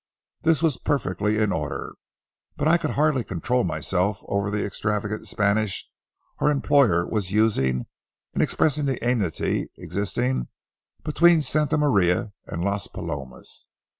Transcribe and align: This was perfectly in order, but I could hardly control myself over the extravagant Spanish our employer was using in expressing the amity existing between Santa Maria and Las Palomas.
This 0.41 0.63
was 0.63 0.77
perfectly 0.79 1.37
in 1.37 1.51
order, 1.51 1.93
but 2.57 2.67
I 2.67 2.79
could 2.79 2.89
hardly 2.97 3.23
control 3.23 3.63
myself 3.63 4.23
over 4.25 4.49
the 4.49 4.65
extravagant 4.65 5.27
Spanish 5.27 5.87
our 6.39 6.49
employer 6.49 7.05
was 7.05 7.29
using 7.29 7.85
in 8.33 8.41
expressing 8.41 8.85
the 8.85 8.97
amity 9.05 9.69
existing 9.77 10.47
between 11.03 11.43
Santa 11.43 11.77
Maria 11.77 12.31
and 12.47 12.65
Las 12.65 12.87
Palomas. 12.87 13.67